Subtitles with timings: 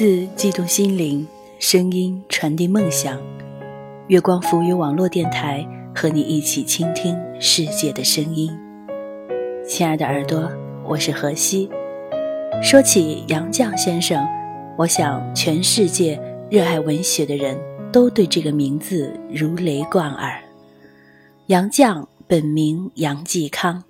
[0.00, 1.28] 字激动心灵，
[1.58, 3.20] 声音传递梦想。
[4.06, 5.62] 月光浮于网络电台
[5.94, 8.50] 和你一起倾听世界的声音。
[9.68, 10.50] 亲爱的耳朵，
[10.86, 11.68] 我是何西。
[12.62, 14.26] 说起杨绛先生，
[14.78, 17.54] 我想全世界热爱文学的人
[17.92, 20.32] 都对这个名字如雷贯耳。
[21.48, 23.84] 杨绛本名杨继康，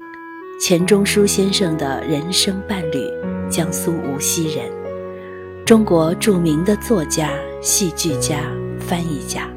[0.61, 2.99] 钱钟书先生的人生伴侣，
[3.49, 4.80] 江苏无锡人。
[5.71, 7.31] 中国著名的作家、
[7.63, 8.41] 戏剧家、
[8.81, 9.49] 翻译家，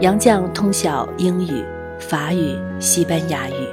[0.00, 1.62] 杨绛通晓英语、
[2.00, 3.68] 法语、西班牙语。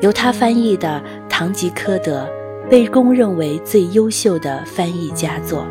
[0.00, 2.24] 由他翻译的《堂吉诃德》
[2.68, 5.66] 被公认为最优秀的翻译佳作。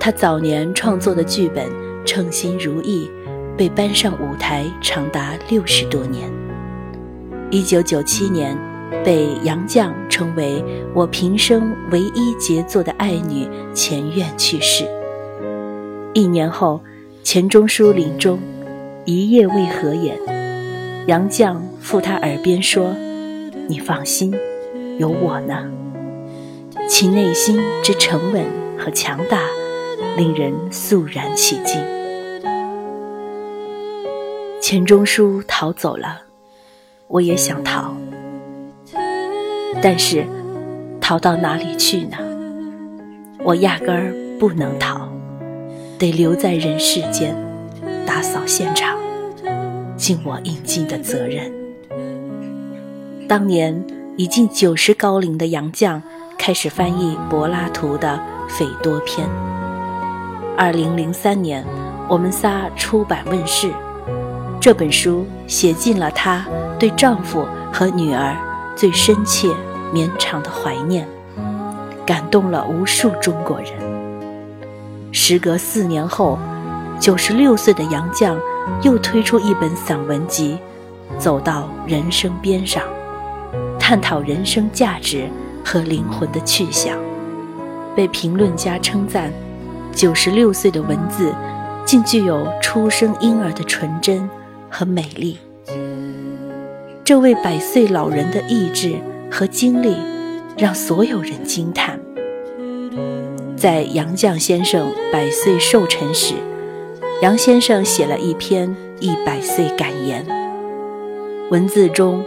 [0.00, 1.68] 他早年创作的剧本
[2.06, 3.10] 《称心如意》
[3.54, 6.26] 被搬上舞台长达六十多年。
[7.50, 8.73] 一九九七年。
[9.02, 10.62] 被杨绛称为
[10.94, 14.84] 我平生唯一杰作的爱女钱院去世。
[16.12, 16.80] 一年后，
[17.22, 18.38] 钱钟书临终，
[19.04, 20.18] 一夜未合眼。
[21.06, 22.94] 杨绛附他耳边说
[23.68, 24.34] ：“你放心，
[24.98, 25.70] 有我呢。”
[26.88, 28.44] 其内心之沉稳
[28.78, 29.40] 和强大，
[30.16, 31.82] 令人肃然起敬。
[34.60, 36.22] 钱钟书逃走了，
[37.08, 37.94] 我也想逃。
[39.86, 40.24] 但是，
[40.98, 42.16] 逃到哪里去呢？
[43.42, 45.06] 我压根儿不能逃，
[45.98, 47.36] 得留在人世间，
[48.06, 48.96] 打扫现场，
[49.94, 51.52] 尽我应尽的责任。
[53.28, 53.78] 当年
[54.16, 56.00] 已近九十高龄的杨绛
[56.38, 58.18] 开始翻译柏拉图的
[58.48, 59.28] 《斐多篇》。
[60.56, 61.62] 二零零三年，
[62.08, 63.68] 我们仨出版问世，
[64.58, 66.46] 这本书写尽了她
[66.78, 68.34] 对丈夫和女儿
[68.74, 69.50] 最深切。
[69.94, 71.06] 绵长的怀念，
[72.04, 73.68] 感动了无数中国人。
[75.12, 76.36] 时隔四年后，
[76.98, 78.36] 九十六岁的杨绛
[78.82, 80.58] 又推出一本散文集，
[81.16, 82.82] 《走到人生边上》，
[83.78, 85.28] 探讨人生价值
[85.64, 86.98] 和灵魂的去向，
[87.94, 89.32] 被评论家称赞：
[89.92, 91.32] 九十六岁的文字
[91.84, 94.28] 竟具有初生婴儿的纯真
[94.68, 95.38] 和美丽。
[97.04, 98.98] 这位百岁老人的意志。
[99.34, 99.96] 和经历
[100.56, 101.98] 让所有人惊叹。
[103.56, 106.34] 在杨绛先生百岁寿辰时，
[107.20, 110.24] 杨先生写了一篇一百岁感言。
[111.50, 112.24] 文字中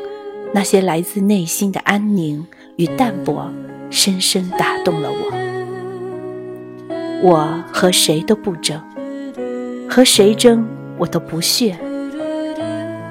[0.54, 3.50] 那些来自内心的安宁与淡泊，
[3.90, 5.32] 深深打动了我。
[7.24, 8.82] 我和谁都不争，
[9.90, 10.68] 和谁争
[10.98, 11.78] 我都不屑。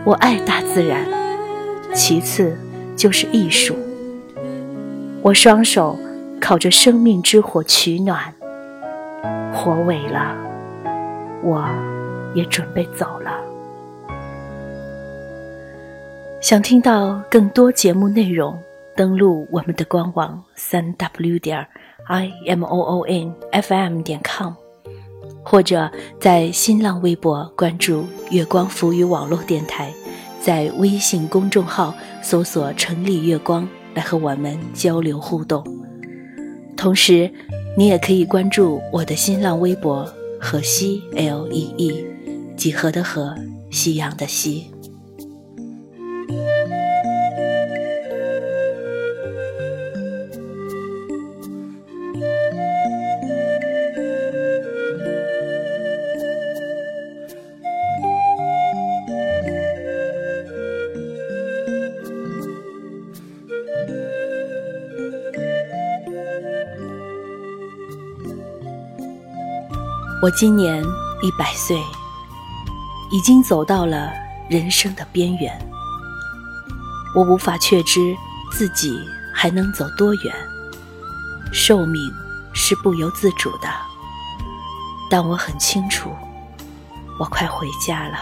[0.04, 1.00] 我爱大自然，
[1.94, 2.58] 其次
[2.94, 3.74] 就是艺术。
[5.26, 5.98] 我双手
[6.40, 8.32] 靠着生命之火取暖，
[9.52, 10.36] 火萎了，
[11.42, 11.68] 我
[12.32, 13.32] 也准备走了。
[16.40, 18.56] 想听到更多节目内容，
[18.94, 21.66] 登录我们的官网三 w 点
[22.06, 24.52] i m o o n f m 点 com，
[25.42, 29.92] 或者在新浪微博关注“月光浮语网络电台”，
[30.40, 31.92] 在微信公众号
[32.22, 33.68] 搜索“城里月光”。
[33.96, 35.64] 来和我们交流互动，
[36.76, 37.30] 同时，
[37.78, 40.06] 你也可以关注我的新浪微博
[40.38, 42.04] “河西 L E E”，
[42.58, 43.34] 几何的河，
[43.70, 44.66] 夕阳的夕。
[70.26, 70.84] 我今年
[71.22, 71.80] 一百岁，
[73.12, 74.12] 已经走到了
[74.50, 75.56] 人生的边缘。
[77.14, 78.00] 我无法确知
[78.50, 78.98] 自己
[79.32, 80.34] 还能走多远，
[81.52, 82.12] 寿命
[82.52, 83.68] 是不由自主的。
[85.08, 86.10] 但我很清楚，
[87.20, 88.18] 我快回家了。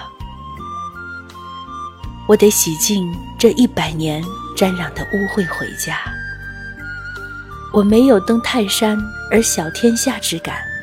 [2.28, 4.22] 我得洗净这一百年
[4.54, 5.96] 沾染的污秽回家。
[7.72, 10.73] 我没有登泰山而小天下之感。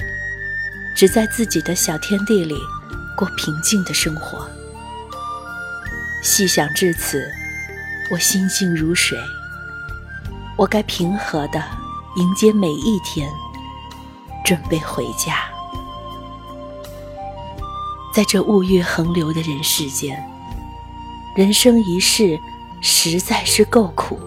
[0.96, 2.58] 只在自己的小天地里
[3.18, 4.48] 过平静的生活。
[6.24, 7.24] 细想至此，
[8.12, 9.18] 我心静如水。
[10.58, 11.64] 我该平和的
[12.18, 13.28] 迎接每一天，
[14.46, 15.46] 准备回家。
[18.14, 20.22] 在这物欲横流的人世间，
[21.36, 22.38] 人生一世
[22.82, 24.20] 实在是够苦。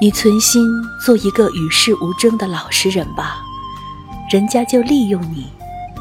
[0.00, 0.66] 你存心
[1.04, 3.43] 做一个与世无争的老实人吧，
[4.30, 5.46] 人家就利用你，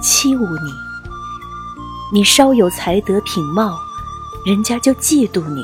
[0.01, 0.71] 欺侮你；
[2.13, 3.77] 你稍有才德品貌，
[4.45, 5.61] 人家就嫉妒你，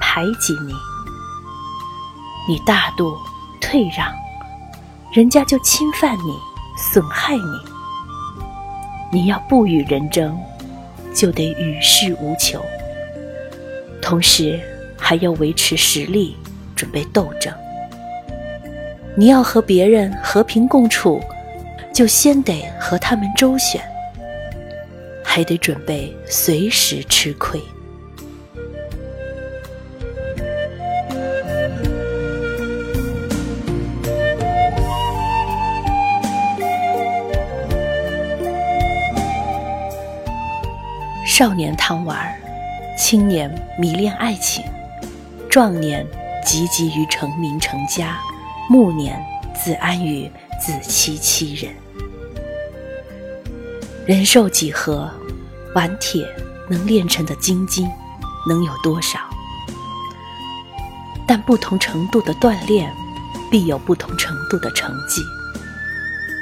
[0.00, 0.74] 排挤你；
[2.48, 3.16] 你大度
[3.60, 4.12] 退让，
[5.12, 6.36] 人家就侵犯你，
[6.76, 7.42] 损害你。
[9.12, 10.36] 你要不与人争，
[11.14, 12.60] 就得与世无求，
[14.02, 14.60] 同时
[14.98, 16.36] 还要维持实力，
[16.74, 17.54] 准备斗争。
[19.14, 21.22] 你要和别人和平共处，
[21.92, 23.80] 就先得和他们周旋，
[25.22, 27.60] 还得准备随时吃亏。
[41.26, 42.34] 少年贪玩，
[42.96, 44.64] 青年迷恋爱情，
[45.48, 46.06] 壮年
[46.44, 48.18] 汲汲于成名成家。
[48.70, 49.20] 暮年
[49.54, 50.30] 自安于
[50.60, 51.74] 自欺欺人，
[54.04, 55.08] 人寿几何？
[55.76, 56.28] 顽铁
[56.68, 57.90] 能炼成的精金晶
[58.48, 59.20] 能有多少？
[61.24, 62.92] 但不同程度的锻炼，
[63.48, 65.22] 必有不同程度的成绩；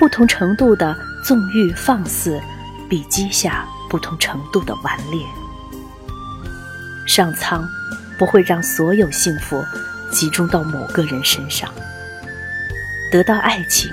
[0.01, 2.41] 不同程度的纵欲放肆，
[2.89, 5.23] 必积下不同程度的顽劣。
[7.07, 7.69] 上苍
[8.19, 9.63] 不会让所有幸福
[10.11, 11.71] 集中到某个人身上。
[13.13, 13.91] 得到爱情，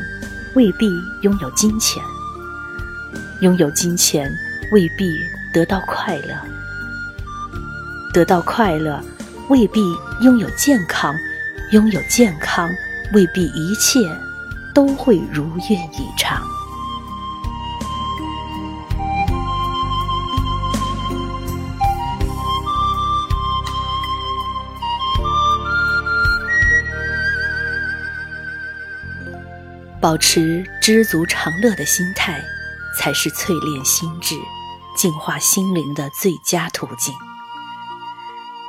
[0.55, 0.89] 未必
[1.21, 2.01] 拥有金钱；
[3.41, 4.31] 拥有金钱，
[4.71, 5.19] 未必
[5.53, 6.35] 得到快乐；
[8.11, 8.99] 得到快乐，
[9.49, 9.79] 未必
[10.21, 11.13] 拥有健康；
[11.71, 12.67] 拥有健康，
[13.13, 13.99] 未必一切
[14.73, 16.41] 都会如愿以偿。
[29.99, 32.41] 保持知足常乐的心态，
[32.97, 34.35] 才是淬炼心智、
[34.95, 37.13] 净化心灵的最佳途径。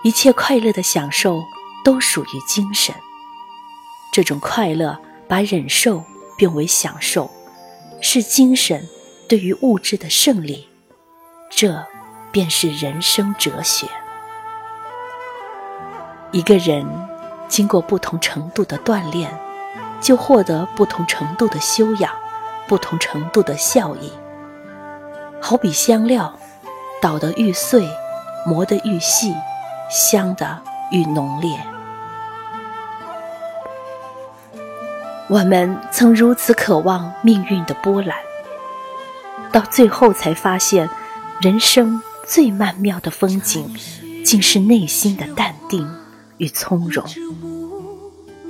[0.05, 1.43] 一切快乐的享受
[1.85, 2.95] 都属于精神，
[4.13, 4.97] 这种快乐
[5.27, 6.05] 把忍受
[6.37, 7.31] 变为享受，
[8.01, 8.89] 是精神
[9.29, 10.69] 对于物质的胜利。
[11.51, 11.85] 这
[12.31, 13.89] 便是人生哲学。
[16.31, 16.87] 一个人
[17.49, 19.37] 经过不同程度的锻炼。
[20.01, 22.15] 就获得不同程度的修养，
[22.69, 24.13] 不同程度的效益。
[25.41, 26.39] 好比香料，
[27.01, 27.89] 捣得愈碎，
[28.47, 29.35] 磨得愈细，
[29.91, 30.61] 香的
[30.93, 31.59] 愈浓烈。
[35.29, 38.17] 我们曾如此渴望命运的波澜，
[39.53, 40.89] 到最后才发现，
[41.41, 43.75] 人生最曼妙的风景，
[44.25, 45.89] 竟是内心的淡定
[46.39, 47.05] 与从容。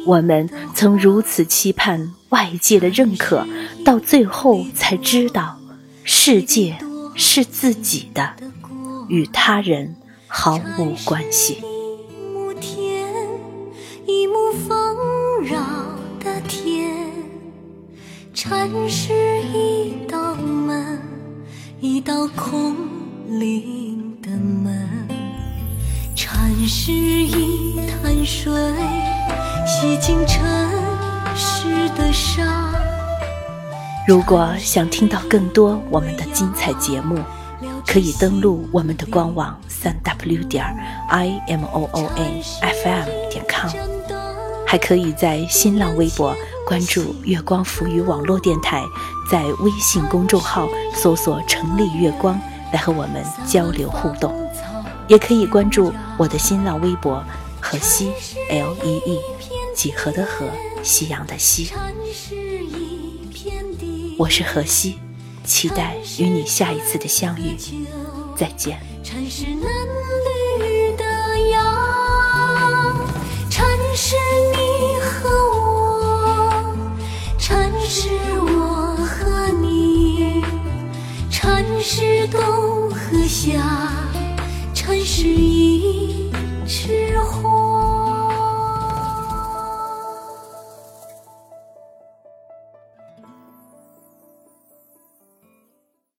[0.06, 3.46] 我们曾如此期盼外界的认可，
[3.84, 5.58] 到最后才知道，
[6.04, 6.76] 世界
[7.14, 8.34] 是自己的，
[9.08, 9.96] 与他人
[10.26, 11.62] 毫无关系。
[11.62, 11.66] 一
[12.34, 13.06] 亩田，
[14.06, 14.96] 一亩丰
[15.42, 15.58] 饶
[16.22, 16.92] 的田，
[18.35, 19.12] 禅是
[19.52, 21.00] 一道门，
[21.80, 22.76] 一道空
[23.26, 25.08] 灵的门，
[26.14, 28.52] 禅是一潭水。
[29.66, 30.42] 洗净尘
[31.99, 32.43] 的沙。
[34.07, 37.19] 如果想听到更多我们的精彩节目，
[37.87, 40.64] 可以登录我们的官网三 w 点
[41.11, 43.69] i m o o n f m 点 com，
[44.67, 46.35] 还可以在新浪微博
[46.67, 48.83] 关注月光浮语网络电台，
[49.31, 52.40] 在微信公众号搜索“成立月光”
[52.73, 54.33] 来和我们交流互动，
[55.07, 57.23] 也可以关注我的新浪微博
[57.61, 58.12] “河西
[58.49, 59.38] L E E”。
[59.78, 60.50] 几何的何，
[60.82, 61.70] 夕阳的夕。
[64.18, 64.99] 我是何西，
[65.44, 67.56] 期待与你下一次的相遇，
[68.37, 68.80] 再见。